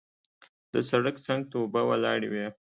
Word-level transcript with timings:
د 0.73 0.75
سړک 0.89 1.15
څنګ 1.25 1.41
ته 1.49 1.55
اوبه 1.61 1.81
ولاړې 1.89 2.27
وې. 2.33 2.47